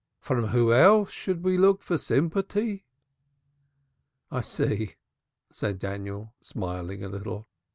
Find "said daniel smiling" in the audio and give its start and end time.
5.51-7.03